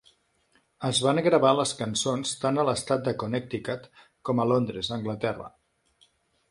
[0.87, 3.87] Es van gravar les cançons tant a l'estat de Connecticut
[4.31, 5.57] com a Londres, Anglaterra.